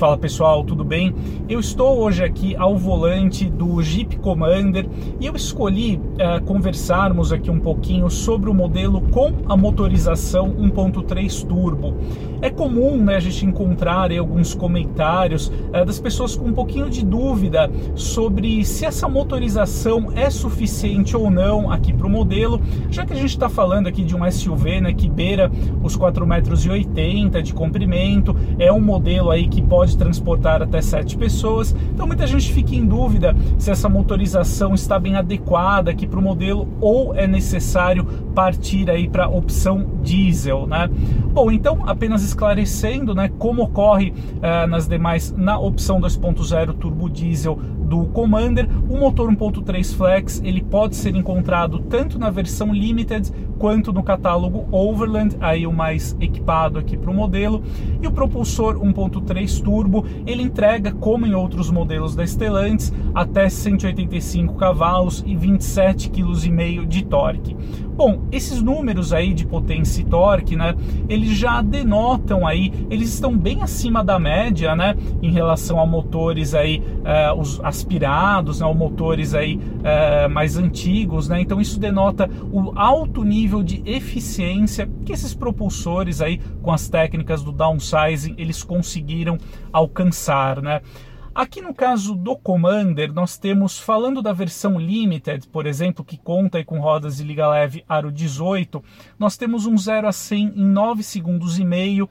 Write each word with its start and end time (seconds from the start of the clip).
Fala 0.00 0.16
pessoal, 0.16 0.64
tudo 0.64 0.82
bem? 0.82 1.14
Eu 1.46 1.60
estou 1.60 1.98
hoje 1.98 2.24
aqui 2.24 2.56
ao 2.56 2.74
volante 2.74 3.44
do 3.50 3.82
Jeep 3.82 4.16
Commander 4.16 4.88
e 5.20 5.26
eu 5.26 5.36
escolhi 5.36 5.96
uh, 5.96 6.42
conversarmos 6.46 7.34
aqui 7.34 7.50
um 7.50 7.60
pouquinho 7.60 8.08
sobre 8.08 8.48
o 8.48 8.54
modelo 8.54 9.02
com 9.10 9.34
a 9.46 9.54
motorização 9.54 10.54
1.3 10.54 11.46
turbo. 11.46 11.98
É 12.40 12.48
comum 12.48 12.96
né, 12.96 13.16
a 13.16 13.20
gente 13.20 13.44
encontrar 13.44 14.10
alguns 14.10 14.54
comentários 14.54 15.48
uh, 15.48 15.84
das 15.84 16.00
pessoas 16.00 16.34
com 16.34 16.46
um 16.46 16.54
pouquinho 16.54 16.88
de 16.88 17.04
dúvida 17.04 17.70
sobre 17.94 18.64
se 18.64 18.86
essa 18.86 19.06
motorização 19.06 20.12
é 20.16 20.30
suficiente 20.30 21.14
ou 21.14 21.30
não 21.30 21.70
aqui 21.70 21.92
para 21.92 22.06
o 22.06 22.10
modelo, 22.10 22.58
já 22.90 23.04
que 23.04 23.12
a 23.12 23.16
gente 23.16 23.32
está 23.32 23.50
falando 23.50 23.86
aqui 23.86 24.02
de 24.02 24.16
um 24.16 24.30
SUV 24.30 24.80
né, 24.80 24.94
que 24.94 25.10
beira 25.10 25.52
os 25.82 25.94
4,80 25.94 26.26
metros 26.26 26.62
de 27.44 27.52
comprimento, 27.52 28.34
é 28.58 28.72
um 28.72 28.80
modelo 28.80 29.30
aí 29.30 29.46
que 29.46 29.60
pode 29.60 29.89
pode 29.90 29.96
transportar 29.96 30.62
até 30.62 30.80
sete 30.80 31.16
pessoas. 31.16 31.74
Então 31.92 32.06
muita 32.06 32.26
gente 32.26 32.52
fica 32.52 32.74
em 32.74 32.86
dúvida 32.86 33.34
se 33.58 33.70
essa 33.70 33.88
motorização 33.88 34.74
está 34.74 34.98
bem 34.98 35.16
adequada 35.16 35.90
aqui 35.90 36.06
para 36.06 36.18
o 36.18 36.22
modelo 36.22 36.68
ou 36.80 37.14
é 37.14 37.26
necessário 37.26 38.04
partir 38.34 38.90
aí 38.90 39.08
para 39.08 39.24
a 39.24 39.28
opção 39.28 39.86
diesel, 40.02 40.66
né? 40.66 40.88
Bom, 41.32 41.50
então 41.50 41.82
apenas 41.86 42.22
esclarecendo, 42.22 43.14
né, 43.14 43.30
como 43.38 43.62
ocorre 43.62 44.10
uh, 44.10 44.66
nas 44.68 44.86
demais 44.86 45.32
na 45.36 45.58
opção 45.58 46.00
2.0 46.00 46.74
turbo 46.74 47.08
diesel 47.08 47.58
do 47.90 48.06
Commander, 48.06 48.68
o 48.88 48.96
motor 48.96 49.28
1.3 49.32 49.96
Flex 49.96 50.40
ele 50.44 50.62
pode 50.62 50.94
ser 50.94 51.16
encontrado 51.16 51.80
tanto 51.80 52.20
na 52.20 52.30
versão 52.30 52.72
Limited 52.72 53.32
quanto 53.58 53.92
no 53.92 54.00
catálogo 54.00 54.64
Overland, 54.70 55.36
aí 55.40 55.66
o 55.66 55.72
mais 55.72 56.16
equipado 56.20 56.78
aqui 56.78 56.96
para 56.96 57.10
o 57.10 57.14
modelo, 57.14 57.64
e 58.00 58.06
o 58.06 58.12
propulsor 58.12 58.78
1.3 58.78 59.60
turbo 59.60 60.06
ele 60.24 60.40
entrega, 60.40 60.92
como 60.92 61.26
em 61.26 61.34
outros 61.34 61.68
modelos 61.68 62.14
da 62.14 62.24
Stellantis, 62.24 62.92
até 63.12 63.48
185 63.48 64.54
cavalos 64.54 65.24
e 65.26 65.34
27,5 65.34 66.10
kg 66.10 66.86
de 66.86 67.04
torque. 67.04 67.56
Bom, 67.96 68.22
esses 68.32 68.62
números 68.62 69.12
aí 69.12 69.34
de 69.34 69.44
potência 69.44 70.00
e 70.00 70.04
torque, 70.04 70.56
né, 70.56 70.74
eles 71.06 71.36
já 71.36 71.60
denotam 71.60 72.46
aí, 72.46 72.72
eles 72.88 73.12
estão 73.12 73.36
bem 73.36 73.62
acima 73.62 74.02
da 74.02 74.18
média, 74.18 74.74
né, 74.74 74.96
em 75.20 75.30
relação 75.30 75.78
a 75.78 75.84
motores 75.84 76.54
aí, 76.54 76.78
uh, 76.78 77.38
os 77.38 77.60
aspirados, 77.80 78.60
né, 78.60 78.66
ou 78.66 78.74
motores 78.74 79.34
aí 79.34 79.56
uh, 79.56 80.30
mais 80.30 80.56
antigos, 80.56 81.28
né, 81.28 81.40
então 81.40 81.60
isso 81.60 81.80
denota 81.80 82.30
o 82.52 82.78
alto 82.78 83.24
nível 83.24 83.62
de 83.62 83.82
eficiência 83.84 84.88
que 85.04 85.12
esses 85.12 85.34
propulsores 85.34 86.20
aí, 86.20 86.38
com 86.62 86.72
as 86.72 86.88
técnicas 86.88 87.42
do 87.42 87.52
downsizing, 87.52 88.34
eles 88.36 88.62
conseguiram 88.62 89.38
alcançar, 89.72 90.62
né. 90.62 90.80
Aqui 91.32 91.62
no 91.62 91.72
caso 91.72 92.16
do 92.16 92.36
Commander, 92.36 93.12
nós 93.12 93.38
temos, 93.38 93.78
falando 93.78 94.20
da 94.20 94.32
versão 94.32 94.78
Limited, 94.80 95.46
por 95.48 95.64
exemplo, 95.64 96.04
que 96.04 96.18
conta 96.18 96.62
com 96.64 96.80
rodas 96.80 97.18
de 97.18 97.24
liga 97.24 97.48
leve 97.48 97.84
aro 97.88 98.10
18, 98.10 98.82
nós 99.16 99.36
temos 99.36 99.64
um 99.64 99.78
0 99.78 100.08
a 100.08 100.12
100 100.12 100.54
em 100.56 100.64
9 100.64 101.04
segundos 101.04 101.58
e 101.58 101.64
meio 101.64 102.10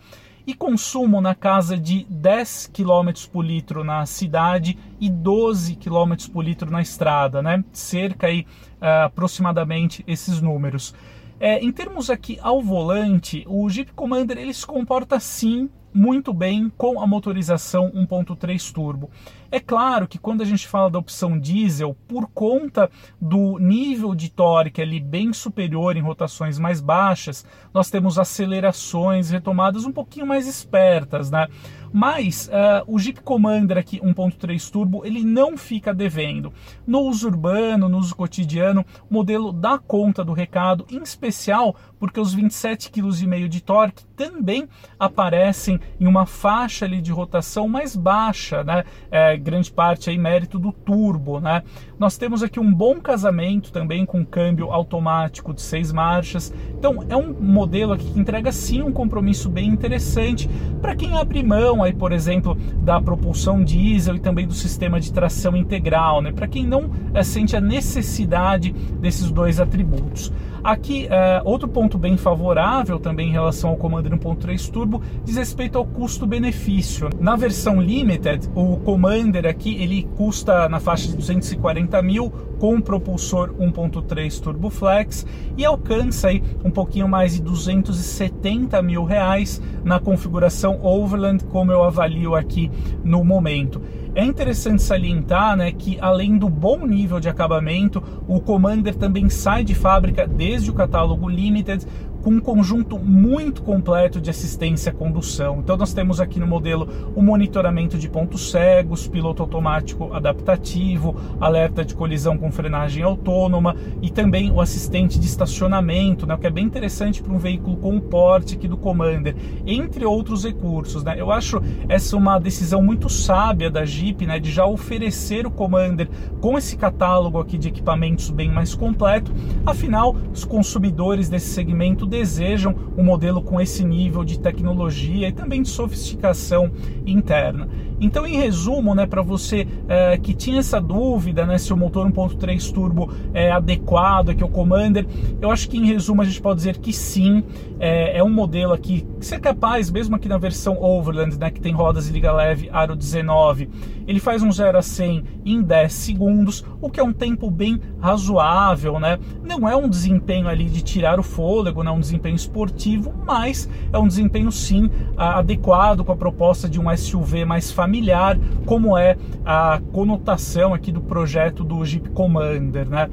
e 0.49 0.53
consumo 0.55 1.21
na 1.21 1.35
casa 1.35 1.77
de 1.77 2.07
10 2.09 2.71
km 2.73 3.11
por 3.31 3.45
litro 3.45 3.83
na 3.83 4.03
cidade 4.07 4.79
e 4.99 5.07
12 5.07 5.75
km 5.75 6.15
por 6.33 6.43
litro 6.43 6.71
na 6.71 6.81
estrada, 6.81 7.39
né? 7.39 7.63
Cerca 7.71 8.25
aí 8.25 8.47
uh, 8.81 9.05
aproximadamente 9.05 10.03
esses 10.07 10.41
números. 10.41 10.95
É, 11.39 11.63
em 11.63 11.71
termos 11.71 12.09
aqui 12.09 12.39
ao 12.41 12.63
volante, 12.63 13.45
o 13.47 13.69
Jeep 13.69 13.93
Commander 13.93 14.39
ele 14.39 14.51
se 14.51 14.65
comporta 14.65 15.19
sim 15.19 15.69
muito 15.93 16.33
bem 16.33 16.71
com 16.75 16.99
a 16.99 17.05
motorização 17.05 17.91
1.3 17.91 18.73
turbo. 18.73 19.11
É 19.51 19.59
claro 19.59 20.07
que 20.07 20.19
quando 20.19 20.41
a 20.41 20.45
gente 20.45 20.67
fala 20.67 20.89
da 20.89 20.99
opção 20.99 21.39
diesel, 21.39 21.95
por 22.07 22.27
conta 22.27 22.89
do 23.19 23.57
nível 23.57 24.13
de 24.13 24.29
torque 24.29 24.81
ali 24.81 24.99
bem 24.99 25.33
superior 25.33 25.97
em 25.97 26.01
rotações 26.01 26.59
mais 26.59 26.79
baixas, 26.79 27.45
nós 27.73 27.89
temos 27.89 28.19
acelerações, 28.19 29.31
retomadas 29.31 29.85
um 29.85 29.91
pouquinho 29.91 30.27
mais 30.27 30.47
espertas, 30.47 31.31
né? 31.31 31.47
Mas 31.91 32.47
uh, 32.47 32.83
o 32.85 32.99
Jeep 32.99 33.21
Commander 33.21 33.77
aqui 33.77 33.99
1.3 33.99 34.69
turbo 34.69 35.03
ele 35.03 35.23
não 35.23 35.57
fica 35.57 35.93
devendo. 35.93 36.53
No 36.85 37.01
uso 37.01 37.27
urbano, 37.27 37.89
no 37.89 37.97
uso 37.97 38.15
cotidiano, 38.15 38.85
o 39.09 39.13
modelo 39.13 39.51
dá 39.51 39.79
conta 39.79 40.23
do 40.23 40.33
recado, 40.33 40.85
em 40.91 41.01
especial 41.01 41.75
porque 41.99 42.19
os 42.19 42.35
27,5 42.35 42.91
kg 42.91 43.49
de 43.49 43.61
torque 43.61 44.05
também 44.15 44.67
aparecem 44.99 45.79
em 45.99 46.07
uma 46.07 46.25
faixa 46.25 46.85
ali 46.85 47.01
de 47.01 47.11
rotação 47.11 47.67
mais 47.67 47.95
baixa, 47.95 48.63
né? 48.63 48.83
É, 49.11 49.35
grande 49.39 49.71
parte 49.71 50.09
aí 50.09 50.17
mérito 50.17 50.59
do 50.59 50.71
turbo, 50.71 51.39
né? 51.39 51.63
Nós 51.97 52.17
temos 52.17 52.43
aqui 52.43 52.59
um 52.59 52.73
bom 52.73 52.99
casamento 52.99 53.71
também 53.71 54.05
com 54.05 54.25
câmbio 54.25 54.71
automático 54.71 55.53
de 55.53 55.61
seis 55.61 55.91
marchas. 55.91 56.53
Então 56.77 57.03
é 57.09 57.15
um 57.15 57.33
modelo 57.33 57.93
aqui 57.93 58.11
que 58.11 58.19
entrega 58.19 58.51
sim 58.51 58.81
um 58.81 58.91
compromisso 58.91 59.49
bem 59.49 59.67
interessante 59.67 60.49
para 60.81 60.95
quem 60.95 61.17
abre 61.17 61.43
mão 61.43 61.83
aí, 61.83 61.93
por 61.93 62.11
exemplo, 62.11 62.55
da 62.83 63.01
propulsão 63.01 63.63
diesel 63.63 64.15
e 64.15 64.19
também 64.19 64.47
do 64.47 64.53
sistema 64.53 64.99
de 64.99 65.11
tração 65.11 65.55
integral, 65.55 66.21
né? 66.21 66.31
Para 66.31 66.47
quem 66.47 66.65
não 66.65 66.89
é, 67.13 67.23
sente 67.23 67.55
a 67.55 67.61
necessidade 67.61 68.71
desses 68.71 69.31
dois 69.31 69.59
atributos. 69.59 70.31
Aqui, 70.63 71.07
uh, 71.07 71.47
outro 71.47 71.67
ponto 71.67 71.97
bem 71.97 72.17
favorável 72.17 72.99
também 72.99 73.29
em 73.29 73.31
relação 73.31 73.69
ao 73.69 73.77
Commander 73.77 74.11
1.3 74.11 74.69
Turbo 74.69 75.01
diz 75.23 75.37
respeito 75.37 75.77
ao 75.77 75.85
custo-benefício. 75.85 77.09
Na 77.19 77.35
versão 77.35 77.81
Limited, 77.81 78.49
o 78.53 78.77
Commander 78.77 79.28
aqui 79.37 79.75
ele 79.81 80.07
custa 80.15 80.67
na 80.67 80.79
faixa 80.79 81.07
de 81.07 81.15
240 81.15 82.01
mil 82.01 82.31
com 82.59 82.81
propulsor 82.81 83.53
1.3 83.59 84.39
Turbo 84.39 84.69
Flex 84.69 85.25
e 85.57 85.63
alcança 85.63 86.29
aí 86.29 86.43
um 86.63 86.71
pouquinho 86.71 87.07
mais 87.07 87.33
de 87.33 87.41
270 87.41 88.81
mil 88.81 89.03
reais 89.03 89.61
na 89.83 89.99
configuração 89.99 90.79
Overland, 90.83 91.43
como 91.45 91.71
eu 91.71 91.83
avalio 91.83 92.35
aqui 92.35 92.69
no 93.03 93.23
momento. 93.23 93.81
É 94.15 94.25
interessante 94.25 94.81
salientar 94.81 95.55
né, 95.55 95.71
que, 95.71 95.97
além 96.01 96.37
do 96.37 96.49
bom 96.49 96.85
nível 96.85 97.19
de 97.19 97.29
acabamento, 97.29 98.03
o 98.27 98.39
Commander 98.39 98.95
também 98.95 99.29
sai 99.29 99.63
de 99.63 99.75
fábrica 99.75 100.27
desde 100.27 100.71
o 100.71 100.73
catálogo 100.73 101.29
Limited 101.29 101.85
com 102.21 102.31
um 102.31 102.39
conjunto 102.39 102.99
muito 102.99 103.61
completo 103.61 104.19
de 104.19 104.29
assistência 104.29 104.91
à 104.91 104.95
condução. 104.95 105.59
Então 105.59 105.77
nós 105.77 105.93
temos 105.93 106.19
aqui 106.19 106.39
no 106.39 106.47
modelo 106.47 106.87
o 107.15 107.21
monitoramento 107.21 107.97
de 107.97 108.09
pontos 108.09 108.51
cegos, 108.51 109.07
piloto 109.07 109.41
automático 109.41 110.13
adaptativo, 110.13 111.15
alerta 111.39 111.83
de 111.83 111.95
colisão 111.95 112.37
com 112.37 112.51
frenagem 112.51 113.03
autônoma 113.03 113.75
e 114.01 114.09
também 114.09 114.51
o 114.51 114.61
assistente 114.61 115.19
de 115.19 115.25
estacionamento, 115.25 116.25
né, 116.25 116.35
o 116.35 116.37
que 116.37 116.47
é 116.47 116.51
bem 116.51 116.65
interessante 116.65 117.21
para 117.21 117.33
um 117.33 117.37
veículo 117.37 117.77
com 117.77 117.95
o 117.95 118.01
porte 118.01 118.55
aqui 118.55 118.67
do 118.67 118.77
Commander, 118.77 119.35
entre 119.65 120.05
outros 120.05 120.43
recursos. 120.43 121.03
Né? 121.03 121.15
Eu 121.17 121.31
acho 121.31 121.61
essa 121.87 122.17
uma 122.17 122.39
decisão 122.39 122.81
muito 122.81 123.09
sábia 123.09 123.69
da 123.69 123.85
Jeep, 123.85 124.25
né, 124.25 124.39
de 124.39 124.51
já 124.51 124.65
oferecer 124.65 125.45
o 125.45 125.51
Commander 125.51 126.09
com 126.41 126.57
esse 126.57 126.75
catálogo 126.75 127.39
aqui 127.39 127.57
de 127.57 127.67
equipamentos 127.67 128.29
bem 128.29 128.51
mais 128.51 128.75
completo. 128.75 129.31
Afinal, 129.65 130.15
os 130.33 130.43
consumidores 130.43 131.29
desse 131.29 131.47
segmento 131.47 132.05
desejam 132.09 132.75
um 132.97 133.03
modelo 133.03 133.41
com 133.41 133.61
esse 133.61 133.85
nível 133.85 134.25
de 134.25 134.39
tecnologia 134.39 135.27
e 135.27 135.31
também 135.31 135.61
de 135.61 135.69
sofisticação 135.69 136.71
interna. 137.05 137.69
Então, 138.01 138.25
em 138.25 138.37
resumo, 138.37 138.95
né, 138.95 139.05
para 139.05 139.21
você 139.21 139.67
é, 139.87 140.17
que 140.17 140.33
tinha 140.33 140.59
essa 140.59 140.79
dúvida 140.79 141.45
né, 141.45 141.57
se 141.57 141.73
o 141.73 141.77
motor 141.77 142.09
1.3 142.09 142.71
turbo 142.71 143.11
é 143.33 143.51
adequado 143.51 144.29
aqui 144.29 144.43
o 144.43 144.47
Commander, 144.47 145.05
eu 145.41 145.51
acho 145.51 145.69
que 145.69 145.77
em 145.77 145.85
resumo 145.85 146.21
a 146.21 146.25
gente 146.25 146.41
pode 146.41 146.57
dizer 146.57 146.77
que 146.77 146.93
sim, 146.93 147.43
é, 147.79 148.17
é 148.17 148.23
um 148.23 148.29
modelo 148.29 148.73
aqui 148.73 149.05
que 149.19 149.25
você 149.25 149.35
é 149.35 149.39
capaz, 149.39 149.91
mesmo 149.91 150.15
aqui 150.15 150.29
na 150.29 150.37
versão 150.37 150.81
Overland, 150.81 151.37
né, 151.37 151.51
que 151.51 151.59
tem 151.59 151.73
rodas 151.73 152.07
de 152.07 152.13
liga 152.13 152.31
leve 152.31 152.69
aro 152.71 152.95
19, 152.95 153.69
ele 154.07 154.19
faz 154.19 154.41
um 154.41 154.51
0 154.51 154.77
a 154.77 154.81
100 154.81 155.23
em 155.45 155.61
10 155.61 155.91
segundos, 155.91 156.65
o 156.81 156.89
que 156.89 156.99
é 156.99 157.03
um 157.03 157.13
tempo 157.13 157.51
bem 157.51 157.79
razoável, 157.99 158.99
né? 158.99 159.19
Não 159.43 159.67
é 159.67 159.75
um 159.75 159.89
desempenho 159.89 160.47
ali 160.47 160.65
de 160.65 160.81
tirar 160.81 161.19
o 161.19 161.23
fôlego, 161.23 161.83
não 161.83 161.93
é 161.93 161.95
um 161.99 162.01
desempenho 162.01 162.35
esportivo, 162.35 163.13
mas 163.25 163.69
é 163.91 163.97
um 163.99 164.07
desempenho 164.07 164.51
sim 164.51 164.89
adequado 165.15 166.03
com 166.03 166.11
a 166.11 166.15
proposta 166.15 166.67
de 166.67 166.79
um 166.79 166.95
SUV 166.95 167.45
mais 167.45 167.71
familiar 167.71 168.39
como 168.65 168.97
é 168.97 169.17
a 169.45 169.81
conotação 169.91 170.73
aqui 170.73 170.91
do 170.91 171.01
projeto 171.01 171.63
do 171.63 171.83
Jeep 171.83 172.09
Commander, 172.09 172.89
né? 172.89 173.09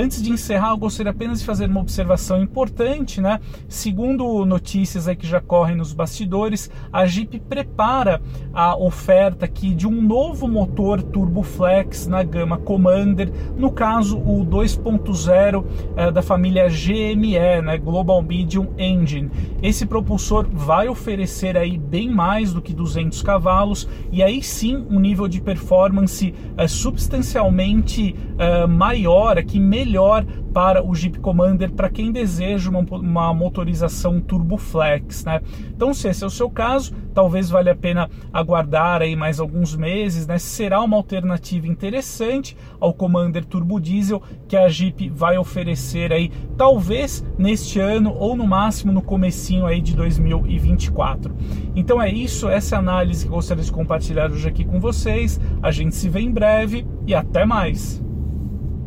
Antes 0.00 0.22
de 0.22 0.30
encerrar, 0.30 0.70
eu 0.70 0.76
gostaria 0.76 1.10
apenas 1.10 1.40
de 1.40 1.44
fazer 1.44 1.68
uma 1.68 1.80
observação 1.80 2.40
importante, 2.40 3.20
né? 3.20 3.40
Segundo 3.66 4.46
notícias 4.46 5.08
aí 5.08 5.16
que 5.16 5.26
já 5.26 5.40
correm 5.40 5.74
nos 5.74 5.92
bastidores, 5.92 6.70
a 6.92 7.04
Jeep 7.04 7.40
prepara 7.40 8.22
a 8.54 8.76
oferta 8.76 9.44
aqui 9.44 9.74
de 9.74 9.88
um 9.88 10.00
novo 10.00 10.46
motor 10.46 11.02
Turbo 11.02 11.42
Flex 11.42 12.06
na 12.06 12.22
gama 12.22 12.58
Commander, 12.58 13.28
no 13.56 13.72
caso 13.72 14.18
o 14.18 14.46
2.0 14.46 15.64
é, 15.96 16.12
da 16.12 16.22
família 16.22 16.68
GME, 16.68 17.60
né? 17.64 17.76
Global 17.76 18.22
Medium 18.22 18.68
Engine. 18.78 19.28
Esse 19.60 19.84
propulsor 19.84 20.46
vai 20.48 20.88
oferecer 20.88 21.56
aí 21.56 21.76
bem 21.76 22.08
mais 22.08 22.52
do 22.52 22.62
que 22.62 22.72
200 22.72 23.20
cavalos 23.20 23.88
e 24.12 24.22
aí 24.22 24.44
sim 24.44 24.86
um 24.88 25.00
nível 25.00 25.26
de 25.26 25.40
performance 25.40 26.32
é, 26.56 26.68
substancialmente 26.68 28.14
é, 28.38 28.64
maior, 28.64 29.36
aqui 29.36 29.58
melhor 29.58 29.87
melhor 29.88 30.24
para 30.52 30.84
o 30.84 30.94
Jeep 30.94 31.18
Commander 31.20 31.70
para 31.70 31.88
quem 31.88 32.12
deseja 32.12 32.68
uma, 32.68 32.80
uma 32.80 33.32
motorização 33.32 34.20
Turbo 34.20 34.58
Flex, 34.58 35.24
né? 35.24 35.40
Então, 35.70 35.94
se 35.94 36.08
esse 36.08 36.22
é 36.22 36.26
o 36.26 36.30
seu 36.30 36.50
caso, 36.50 36.92
talvez 37.14 37.48
valha 37.48 37.72
a 37.72 37.76
pena 37.76 38.10
aguardar 38.32 39.00
aí 39.00 39.16
mais 39.16 39.40
alguns 39.40 39.74
meses, 39.74 40.26
né? 40.26 40.38
Será 40.38 40.82
uma 40.82 40.96
alternativa 40.96 41.66
interessante 41.66 42.56
ao 42.78 42.92
Commander 42.92 43.44
Turbo 43.44 43.80
Diesel 43.80 44.22
que 44.46 44.56
a 44.56 44.68
Jeep 44.68 45.08
vai 45.10 45.38
oferecer 45.38 46.12
aí, 46.12 46.30
talvez 46.56 47.24
neste 47.38 47.80
ano 47.80 48.12
ou 48.12 48.36
no 48.36 48.46
máximo 48.46 48.92
no 48.92 49.02
comecinho 49.02 49.64
aí 49.64 49.80
de 49.80 49.94
2024. 49.96 51.34
Então 51.74 52.00
é 52.02 52.10
isso, 52.10 52.48
essa 52.48 52.76
é 52.76 52.78
análise 52.78 53.24
que 53.24 53.30
gostaria 53.30 53.64
de 53.64 53.72
compartilhar 53.72 54.30
hoje 54.30 54.48
aqui 54.48 54.64
com 54.64 54.78
vocês. 54.80 55.40
A 55.62 55.70
gente 55.70 55.94
se 55.94 56.08
vê 56.08 56.20
em 56.20 56.30
breve 56.30 56.86
e 57.06 57.14
até 57.14 57.44
mais. 57.44 58.02